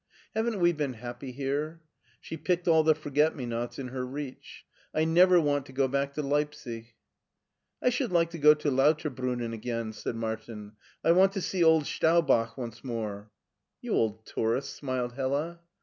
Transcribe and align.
"Haven't 0.35 0.59
we 0.59 0.73
been 0.73 0.93
happy 0.93 1.31
here?" 1.31 1.79
She 2.19 2.35
picked 2.35 2.67
all 2.67 2.81
the 2.81 2.95
forget 2.95 3.35
me 3.35 3.45
nots 3.45 3.77
in 3.77 3.89
her 3.89 4.03
reach." 4.03 4.65
I 4.95 5.05
never 5.05 5.39
want 5.39 5.67
to 5.67 5.73
go 5.73 5.87
back 5.87 6.15
to 6.15 6.23
Leipsic.*'" 6.23 6.95
I 7.83 7.91
should 7.91 8.11
like 8.11 8.31
to 8.31 8.39
go 8.39 8.55
to 8.55 8.71
Lauterbrunnen 8.71 9.53
again," 9.53 9.93
said 9.93 10.15
Martin;" 10.15 10.71
I 11.05 11.11
want 11.11 11.33
to 11.33 11.41
see 11.41 11.63
old 11.63 11.85
Staubach 11.85 12.57
once 12.57 12.81
more/'" 12.83 13.29
You 13.83 13.93
old 13.93 14.25
tourist," 14.25 14.73
smiled 14.73 15.13
Hella. 15.13 15.59